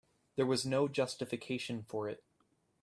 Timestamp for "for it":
1.87-2.23